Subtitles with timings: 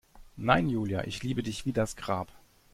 [0.37, 2.29] Nein, Julia, ich liebe dich wie das Grab.